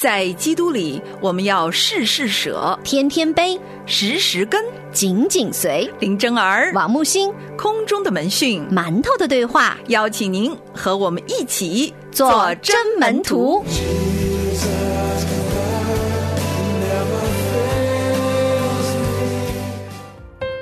[0.00, 4.64] 在基督里，我们要事事舍，天天悲，时时跟。
[4.92, 5.92] 紧紧随。
[5.98, 13.62] 林真儿，王木星，空中的门讯，馒头的对话，邀请您和我们一起做真门徒。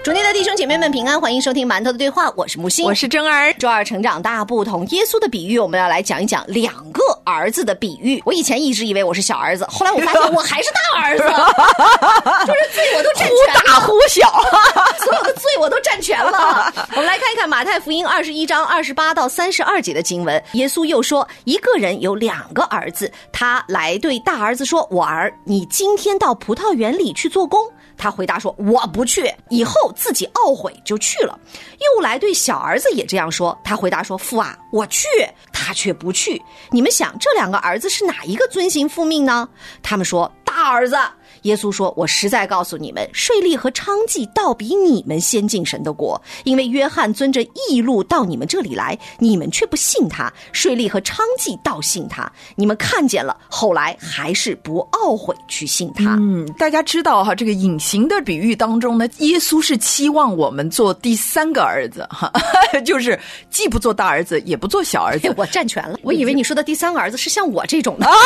[0.03, 3.55] 主内的弟兄姐妹们平安，欢迎收听馒头的对话，我是木星，我是真儿。
[3.55, 8.23] 周二成长大不同，耶稣的比喻，我们要来讲一讲两个儿子的比喻。
[8.25, 11.25] 我以前一直以为我是小儿子，后来我发现 我还是大儿子，
[12.47, 14.31] 就是罪我都占全了，忽大忽小，
[15.05, 16.73] 所有的罪我都占全了。
[16.93, 20.43] 我们来看一看马太福音二十一章二十八到三十二节的经文。
[20.53, 27.61] 耶稣又说，一个人有两个儿子，他来对大儿子说：“我儿，你今天到葡萄园里去做工。”
[27.99, 31.39] 他回答说：“我不去。”以后自己懊悔就去了。
[31.81, 33.59] 又来对小儿子也这样说。
[33.65, 35.07] 他回答说：“父啊，我去。”
[35.53, 36.41] 他却不去。
[36.71, 39.49] 你们想，这两个儿子是哪一个遵行父命呢？
[39.83, 40.97] 他们说：“大儿子。”
[41.43, 62.33] 耶稣说：“我实在告诉你们，税吏和娼妓倒比你们先进神的国，因为约翰遵着义路到你们这里来，你们却不信他；税吏和娼妓倒信他，你们看见了，后来还是不懊悔去信他。”嗯，大家知道哈，这个隐形的比喻当中呢，耶稣是期望我们做第三个儿子哈，
[62.85, 63.19] 就是
[63.51, 65.33] 既不做大儿子，也不做小儿子。
[65.37, 68.09] 我占全了，我以为你说的第三个儿子是像我这种的。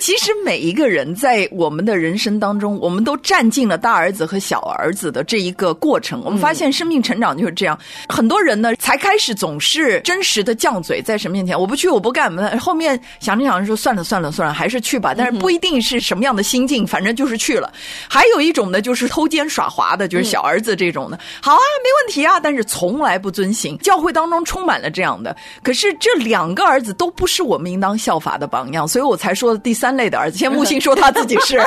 [0.00, 6.22] 其实每一个人在我们的人生当中，我们都占尽了大儿子和小儿子的这一个过程。
[6.24, 7.78] 我们发现生命成长就是这样。
[8.08, 12.24] 很多人呢，才开始总是真实的犟嘴，在神面前，我不去，我不干。
[12.58, 15.14] 后面想着想着说，算了算了算了，还是去吧。
[15.16, 17.72] 但是不一定是什么样的心境，反正就是去了。
[18.08, 21.18] 还有一种呢，就是偷奸耍滑的，就是小儿子这种的。
[21.40, 23.76] 好啊，没问题啊，但是从来不遵行。
[23.78, 25.36] 教会当中充满了这样的。
[25.62, 30.38] 可是这两个儿子都不是我们应当效法的榜样，所以我才说第三类的儿子。
[30.38, 31.60] 先木星说他自己是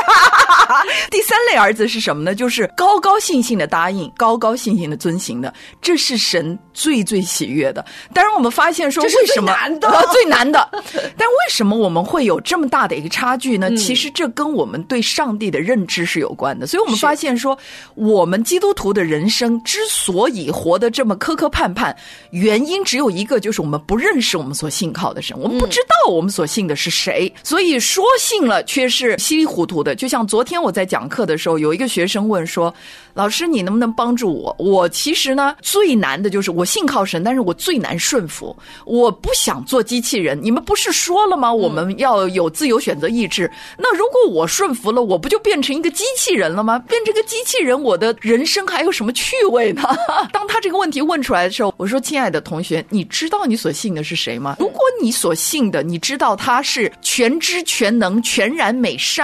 [1.10, 2.36] 第三类儿子是什么呢？
[2.36, 7.86] 就是高高兴兴的答应，高高兴兴的遵行的，这是神最最喜悦的。
[8.14, 10.70] 当然，我们发现说为什么难的 最难的？
[11.18, 13.76] 但为什么我们会有这么大的一个差距呢？
[13.76, 16.68] 其实这跟我们对上帝的认知是有关的。
[16.68, 17.58] 所以我们发现说，
[17.96, 21.96] 我们基督徒的人生之所以活得这么磕磕绊绊，
[22.32, 29.94] 原因只有一个，就是我们不认识我们所信靠的神，我们不知道我们所信的是谁，所以说信了却是稀里糊涂的。
[29.94, 32.74] 就像昨天我在讲课的时候，有一个学生问说
[33.14, 34.56] ：“老师，你能不能帮助我？
[34.58, 38.56] 我其实呢最难的就是我信靠神，但是我最难顺服。
[38.86, 40.40] 我不想做机器人。
[40.42, 41.54] 你们不是说了吗？
[41.54, 43.52] 我们要有自由选择意志。
[43.78, 46.80] 那如果我顺服了，我不就变成一个机器人了吗？
[46.88, 49.82] 变成个机器人，我的人生还有什么趣味呢？
[50.32, 54.56] 当他这个问题问出来的时候，我说：亲爱的同学，你知道你所信的是谁吗？
[54.58, 59.17] 如果你所信的，你知道他是全知全能、全然美善，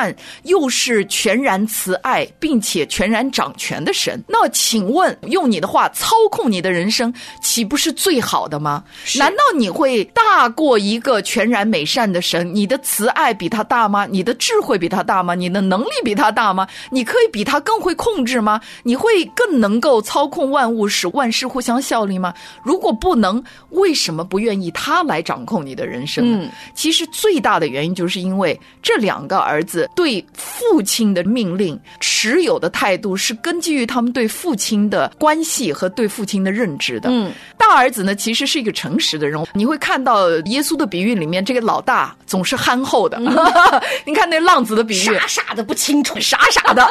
[0.43, 8.83] 又是全然慈爱，并且全然掌权的神，那请问，用你的话操控你的人生，岂不是最好的吗？
[9.17, 12.53] 难道你会大过一个全然美善的神？
[12.53, 14.07] 你的慈爱比他大吗？
[14.09, 15.35] 你的智慧比他大吗？
[15.35, 16.67] 你的能力比他大吗？
[16.89, 18.59] 你可以比他更会控制吗？
[18.83, 22.33] 你会更能够操控万物，使万事互相效力吗？
[22.63, 26.49] 如果不能，为什么不愿意他来掌控你的人生呢？
[26.73, 37.09] 其实最大的原因就是因为这两个儿子对父亲的命令持有的态度是根基于他们对父亲的关系和对父亲的认知的。
[37.09, 39.43] 嗯，大儿子呢，其实是一个诚实的人。
[39.53, 43.19] 你会看到耶稣的比喻里面，这个老大总是憨厚的。
[44.05, 46.87] 你看那浪子的比喻，傻傻的不清楚，傻傻的。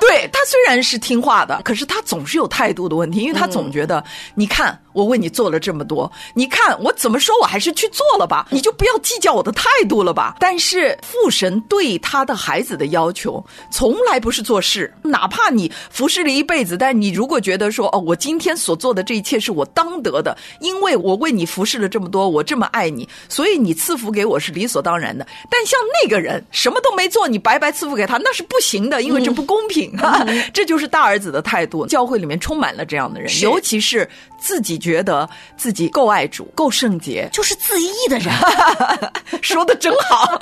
[0.00, 4.02] 对他虽然是听话的，可是他总是有态度的问题，因为他总觉得，
[4.34, 10.36] 你看我为你做了这么多，你看我怎么说我还是去做了吧，你就不要计较我的态度了吧。
[10.40, 25.26] 但是父神对他的孩子的要求，从来不是做事，哪怕你服侍了一辈子，但是你如果觉得说哦，我今天所做的这一切是我当得的，因为我为你服侍了这么多，我这么爱你，所以你赐福给我是理所当然的。
[25.50, 29.92] 但像那个人什么都没做，你白白赐福给他，那是不行的，因为这不公平。
[30.54, 31.86] 这就是大儿子的态度。
[31.86, 34.08] 教会里面充满了这样的人，尤其是
[34.46, 38.32] 自己觉得自己够爱主、够圣洁，就是自义的人。
[39.42, 40.40] 说的真好。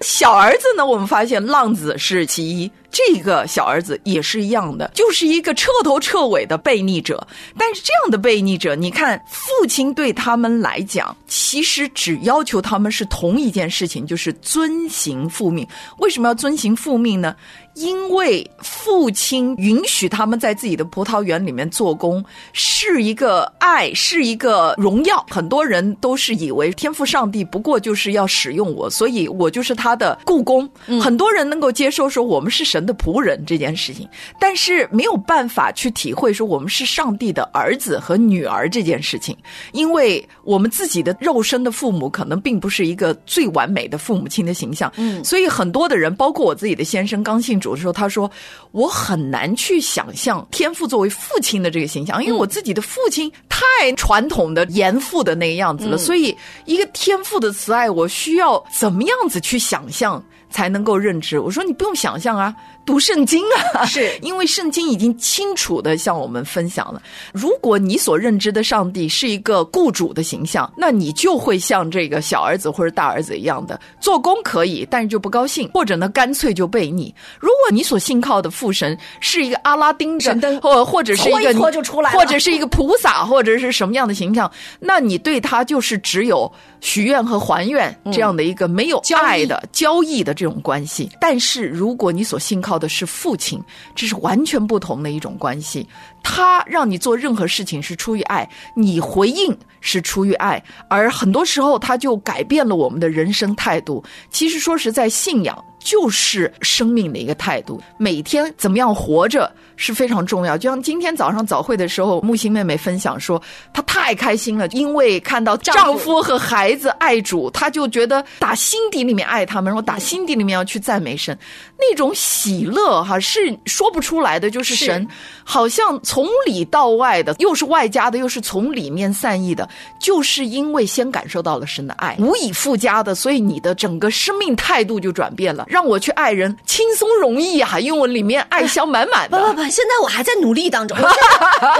[0.00, 2.70] 小儿子呢，我们发现浪子是其一。
[2.92, 7.24] 这个小儿子也是一样的，就是一个彻头彻尾的悖逆者。
[7.56, 15.66] 但是这样的悖逆者，你看父亲对他们来讲，其实只要求他们是同一件事情，就是遵行父命。
[15.98, 17.34] 为什么要遵行父命呢？
[17.80, 22.22] 因为父亲允许他们在自己的葡萄园里面做工，
[22.52, 25.24] 是一个爱，是一个荣耀。
[25.30, 30.68] 很多人都是以为天赋上帝不过就是要使用我，所以我就是他的故宫。
[31.00, 34.06] 很多人能够接受说我们是神的仆人这件事情，
[34.38, 39.34] 但是没有办法去体会说我们是上帝的儿子和女儿这件事情，
[39.72, 44.92] 因为我们自己的肉身的父母可能并不是一个最完美的父母亲的形象。
[44.96, 47.69] 嗯，所以很多的人，包括我自己的先生刚信主。
[47.74, 48.30] 的时候，他说
[48.72, 61.38] 我很难去想象天父作为父亲的这个形象，因为我自己的父亲太传统的严父的那个样子了，所以一个天父的慈爱，我需要怎么样子去想象才能够认知？
[61.38, 62.54] 我说你不用想象啊。
[62.84, 63.42] 读圣经
[63.74, 67.00] 啊，是 因为圣经已经清楚的向我们分享了。
[67.32, 77.14] 如果你所认知的上帝是一个雇主的形象，那你就会像这个小儿子或者大儿子一样的做工可以，但是就不高兴，或者呢干脆就背逆。
[77.38, 84.50] 如果你所信靠的父神是一个阿拉丁神灯，或或者是一个拖就出来，或者是一个菩萨，或者是什么样的形象，
[84.80, 86.50] 那你对他就是只有
[86.80, 91.08] 许愿和还愿这样的一个没有爱的交易的这种关系。
[91.20, 93.60] 但是如果你所信靠靠的是父亲，
[93.96, 95.88] 这是完全不同的一种关系。
[96.22, 104.02] 他让你做任何事情是出于爱，你回应是出于爱，而很多时候他就改变了我们的人生态度。
[104.30, 110.56] 其实说实在，信仰就是生命的一个态度，每天怎么样活着是非常重要。
[110.56, 113.40] 就像今天早上早会的时候，木星妹妹分享说，
[113.72, 121.36] 她太开心了，因为看到丈夫和孩子爱主，她就觉得打心底里面爱他们，然后打心底里面要去赞美神，
[121.78, 125.08] 那种喜乐哈是说不出来的，就是神
[125.42, 125.98] 好像。
[126.10, 129.68] 从里到外的，又是外加的，又是从里面散溢的，
[130.00, 135.66] 就是因为先感受到了神的爱，无以复加的，所以你的整个生命态度就转变了。
[135.68, 139.38] 让我去爱人，轻松容易啊，因为我里面爱香满满的。
[139.38, 140.98] 不不不，现在我还在努力当中。
[140.98, 141.04] 我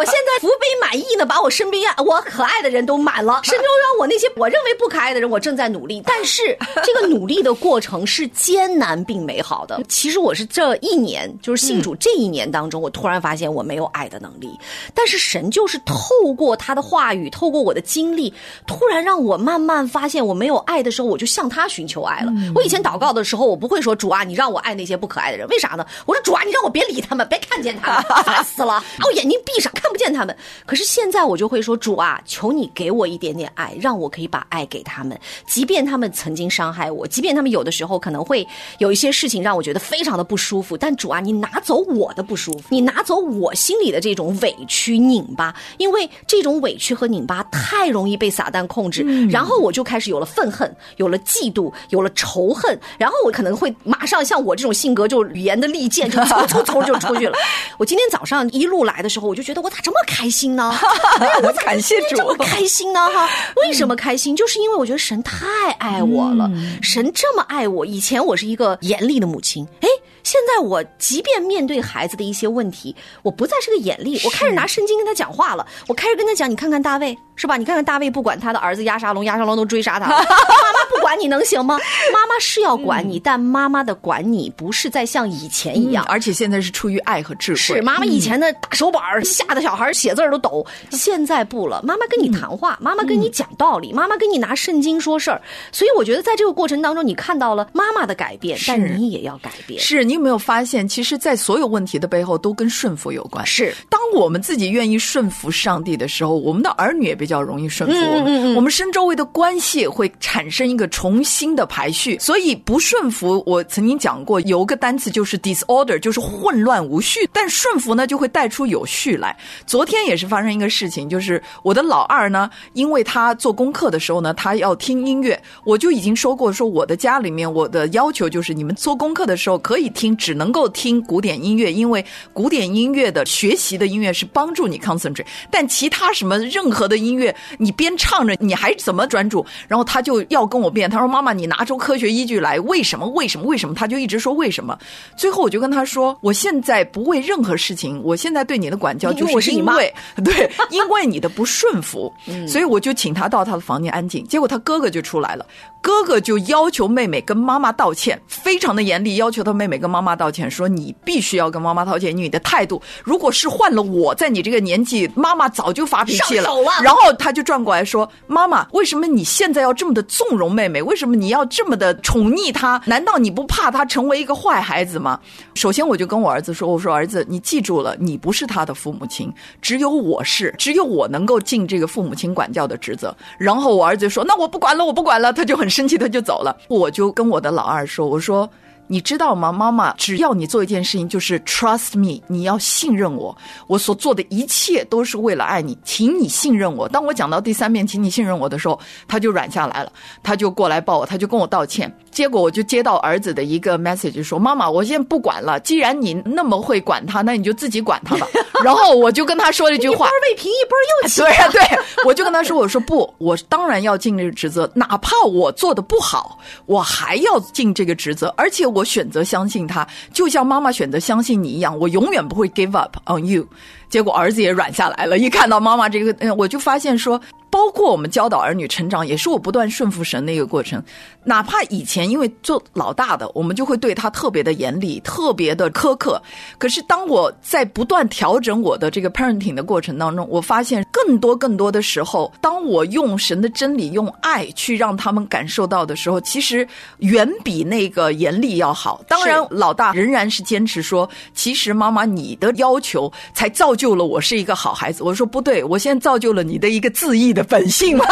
[0.04, 6.00] 现在福杯满溢呢，把我身边我可爱的人都满了，神就让我那些我认为不可爱的人，我正在努力。
[6.06, 9.82] 但是这个努力的过程是艰难并美好的。
[9.88, 14.19] 其实我是这一年，就是信主这一年当中，我突然发现我没有爱的。
[14.20, 14.58] 能力，
[14.94, 18.32] 但是神就是透过他的话语，透过我的经历，
[18.66, 22.32] 突然让我慢慢发现，我没有爱的时候，我就向他寻求爱了。
[22.54, 25.86] 我以前祷告的时候，我不会说主啊，你让我爱那些不可爱的人，为啥呢？
[26.06, 30.36] 我说主啊，你让我别理他们，别看见他们， 烦死了，把我眼睛闭上，看不见他们。
[30.66, 38.46] 可是现在我就会说主啊，求你给我一点点爱，让我可以把爱给他们，即便他们曾经伤害我，即便他们有的时候可能会
[38.78, 44.09] 有一些事情让我觉得非常的不舒服，但主啊，你拿走我的不舒服，你拿走我心里的这。
[44.10, 57.38] 这种委屈拧巴，因为这种委屈和拧巴太容易被撒旦控制，然后我就开始有了愤恨，有了嫉妒，有了仇恨，然后我可能会马上像我这种性格，就语言的利剑就 嗖嗖嗖就出去了。
[57.78, 60.74] 我今天早上一路来的时候，我就觉得我咋这么开心呢？
[61.44, 62.98] 我感谢主，这么开心呢？
[63.10, 63.28] 哈，
[63.62, 64.34] 为什么开心？
[64.34, 66.50] 就是因为我觉得神太爱我了，
[66.82, 67.86] 神这么爱我。
[67.86, 69.88] 以前我是一个严厉的母亲，哎。
[70.22, 75.66] 现在我即便面对孩子的一些问题，我不再是个眼力，我开始拿圣经跟他讲话了。
[75.86, 77.56] 我开始跟他讲，你看看大卫是吧？
[77.56, 80.06] 你看看大卫，不管他的儿子押沙龙，押沙龙都追杀他。
[80.10, 81.78] 妈妈不管你能行吗？
[82.12, 87.56] 妈妈是要管你，但妈妈的管你不是在像以前一样，而且现在是出于爱和智慧。
[87.56, 91.80] 是妈妈以前的大手板吓得小孩写字都抖，现在不了。
[91.82, 95.40] 妈妈跟你谈话，妈妈跟你讲道理，妈妈跟你拿圣经说事儿。
[95.72, 99.80] 所以我觉得在这个过程当中，你看到了妈妈的改变，但你也要改变。
[99.80, 100.09] 是。
[100.10, 103.46] 你有没有发现，其实，在所有问题的背后，都跟顺服有关。
[103.46, 108.56] 是，当我们自己愿意顺服上帝的时候，我们的儿女也比较容易顺服我们。
[108.56, 112.18] 我们身周围的关系会产生一个重新的排序。
[112.18, 117.20] 所以，不顺服，我曾经讲过，有个单词就是 disorder，就是混乱无序。
[117.32, 119.36] 但顺服呢，就会带出有序来。
[119.64, 129.88] 昨天也是发生一个事情，就是我的老二呢，因为他做功课的时候呢，他要听音乐，我就已经说过，说我的家里面，我的要求就是，你们做功课的时候可以。
[130.00, 132.02] 听只能够听古典音乐，因为
[132.32, 137.34] 古典音乐的学习的音乐是帮助你 concentrate，但其他什么任何的音乐。
[137.58, 139.44] 你边唱着你还怎么专注？
[139.68, 143.06] 然后他就要跟我辩，他说：“妈妈，你拿出科学依据来，为什么？
[143.08, 143.44] 为什么？
[143.44, 144.78] 为什么？”他就一直说为什么。
[145.16, 149.92] 最后我就跟他说：“我现在不为任何事情，我现在对你的管教就是因为
[150.24, 152.10] 对，因为你的不顺服，
[152.48, 154.26] 所以我就请他到他的房间安静。
[154.26, 155.44] 结果他哥哥就出来了。”
[155.82, 166.48] 哥哥就要求妹妹跟妈妈道歉，非常的严厉，要求他妹妹跟妈妈道歉，说你必须要跟妈妈道歉，你的态度，如果是换了我在你这个年纪，妈妈早就发脾气了。
[166.84, 170.80] 然后他就转过来说：“妈妈，为什么你现在要这么的纵容妹妹？
[170.82, 172.80] 为什么你要这么的宠溺她？
[172.84, 175.18] 难道你不怕她成为一个坏孩子吗？”
[175.56, 179.32] 首先，我就跟我儿子说：“我说儿子，你记住了，你不是他的父母亲，
[179.62, 185.70] 只有我是，只有我能够尽这个父母亲管教的职责。”然后我儿子说：“那我不管了，我不管了。”他就很。
[185.70, 186.56] 生气，他就走了。
[186.66, 188.50] 我就跟我的老二说：“我说，
[188.92, 189.52] 你知道吗？
[189.52, 193.36] 妈妈只要你做一件事情，就是 trust me，你要信任我。
[193.68, 196.88] 我所做的一切都是为了爱你，请你信任我。
[196.88, 199.92] 当我讲到第三遍，请你信任我的时候，他就软下来了，
[200.24, 205.58] 他就过来抱我，他就跟我道歉。”结果我就接到儿子的一个 message，说：“妈妈，我现在不管了。
[205.60, 208.26] 既然你那么会管他，那你就自己管他吧。
[208.62, 218.32] ”然后我就跟他说了一句话：“一波未平，一波又起。”对呀，对，我就跟他说：“我说不，我当然要尽这个职责，哪怕我做的不好，我还要尽这个职责。
[218.36, 223.46] 而且我选择相信他，就像妈妈选择相信你一样，我永远不会 give up on you。”
[223.90, 227.20] 结果儿子也软下来了，一看到妈妈这个，嗯，我就发现说。
[227.52, 230.80] 包括我们教导儿女成长，也是我不断顺服神的一个过程。
[231.24, 236.22] 哪怕以前因为做老大的，我们就会对他特别的严厉、特别的苛刻。
[236.58, 246.66] 可是当我在不断调整我的这个 parenting 的过程当中，我发现更多更多的时候，当我用神的真理、用爱去让他们感受到的时候，其实
[246.98, 249.02] 远比那个严厉要好。
[249.08, 258.04] 当然，老大仍然是坚持说：“其实妈妈，你的要求才造就了我是一个好孩子。”我说：“不对，我现在造就了你的一个自意的。”本性嘛，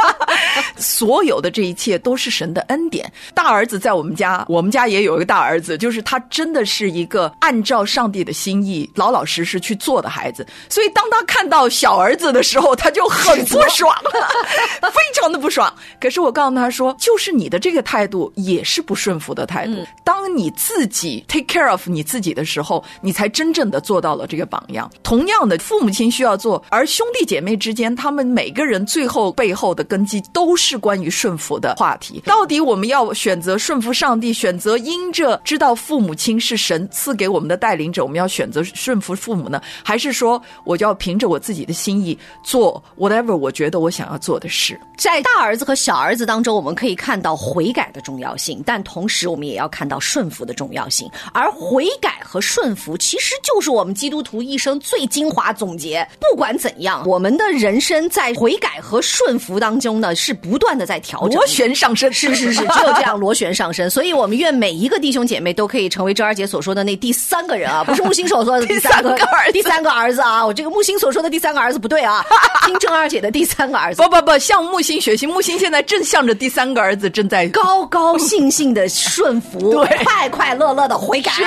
[0.76, 3.12] 所有的这一切都是神的恩典。
[3.34, 10.44] 大儿子在我们家，我们家也有一个大儿子，就是他真的是一个按照上帝的心意老老实实去做的孩子。
[10.68, 13.94] 所以当他看到小儿子的时候，他就很不爽，
[14.82, 15.72] 非常的不爽。
[16.00, 19.86] 可是我告诉他说，就是你的这个态度也是不顺服的态度。
[20.02, 24.85] 当你自己 take care of 你自己的时候，你才真正的做到了这个榜样。
[25.04, 28.56] 同样的，父母亲需要做，而兄弟姐妹之间，他们每。
[28.56, 32.22] 个人最后背后的根基都是关于顺服的话题。
[32.24, 39.60] 到底我们要选择顺服上帝，选择因着知道父母亲是神赐给我们的带领者，我们要选择顺服父母呢？
[39.84, 44.80] 还是说我就要凭着我自己的心意做 whatever 我觉得我想要做的事？
[44.96, 51.06] 在大儿子和小儿子当中，我们可以看到悔改的重要性，但同时我们也要看到顺服的重要性。
[51.34, 56.06] 而悔改和顺服其实就是我们基督徒一生最精华总结。
[56.20, 58.32] 不管怎样，我们的人生在。
[58.36, 63.88] 悔改和顺服当中呢，是不断的在调整，螺旋上升，是是是， 只有这样螺旋上升。
[63.88, 70.44] 所以我们愿每一个弟兄姐妹都可以成为周二姐所说的那第三个人啊，不是木星所说的第三个儿，第三个儿子啊。
[70.44, 72.22] 我这个木星所说的第三个儿子不对啊，
[72.66, 74.02] 听郑二姐的第三个儿子。
[74.04, 81.30] 不不不，向木星学习，木星现在正向着第三个儿子正在高高兴兴的顺服， 对，快快乐乐的悔改。
[81.32, 81.44] 是，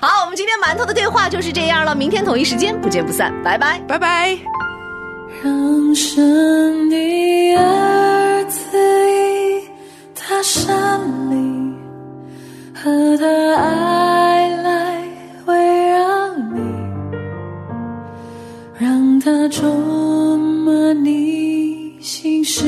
[0.00, 4.36] 好，我们今天馒头的对话就是这样了，明天同一时间不见不散，拜拜，拜拜。
[5.42, 6.96] 让神的
[7.56, 8.78] 儿子
[9.10, 9.68] 以
[10.14, 11.36] 他山里
[12.74, 15.02] 和他爱来
[15.46, 16.60] 围绕你，
[18.78, 22.64] 让他充满你心事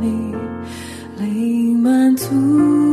[0.00, 0.34] 里，
[1.18, 2.89] 灵满足。